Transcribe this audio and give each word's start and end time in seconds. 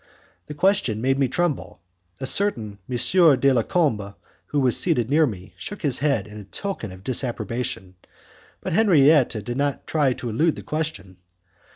The 0.47 0.55
question 0.55 0.99
made 0.99 1.19
me 1.19 1.27
tremble. 1.27 1.79
A 2.19 2.25
certain 2.25 2.79
M. 2.89 3.39
de 3.39 3.53
la 3.53 3.61
Combe, 3.61 4.15
who 4.47 4.59
was 4.59 4.75
seated 4.75 5.11
near 5.11 5.27
me, 5.27 5.53
shook 5.59 5.83
his 5.83 5.99
head 5.99 6.25
in 6.25 6.43
token 6.45 6.91
of 6.91 7.03
disapprobation, 7.03 7.93
but 8.61 8.73
Henriette 8.73 9.29
did 9.45 9.57
not 9.57 9.85
try 9.85 10.13
to 10.13 10.27
elude 10.31 10.55
the 10.55 10.63
question. 10.63 11.17